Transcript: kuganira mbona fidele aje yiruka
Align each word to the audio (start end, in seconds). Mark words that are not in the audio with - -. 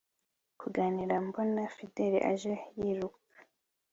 kuganira 0.59 1.15
mbona 1.27 1.61
fidele 1.75 2.19
aje 2.31 2.53
yiruka 2.79 3.29